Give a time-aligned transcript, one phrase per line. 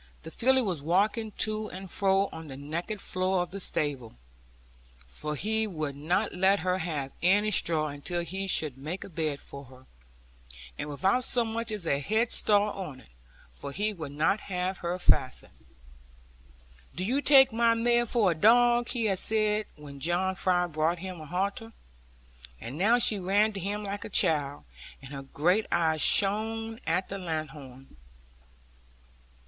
[0.23, 4.15] The filly was walking to and fro on the naked floor of the stable
[5.05, 9.39] (for he would not let her have any straw, until he should make a bed
[9.39, 9.85] for her),
[10.75, 13.03] and without so much as a headstall on,
[13.51, 15.53] for he would not have her fastened.
[16.95, 20.97] 'Do you take my mare for a dog?' he had said when John Fry brought
[20.97, 21.73] him a halter.
[22.59, 24.63] And now she ran to him like a child,
[24.99, 27.97] and her great eyes shone at the lanthorn.